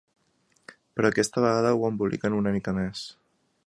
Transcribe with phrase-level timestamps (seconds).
[1.01, 3.09] Però aquesta vegada ho emboliquen una mica més.